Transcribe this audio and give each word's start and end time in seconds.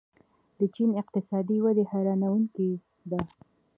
د 0.57 0.59
چین 0.75 0.89
اقتصادي 1.01 1.57
وده 1.61 1.83
حیرانوونکې 1.91 2.69
ده. 3.09 3.19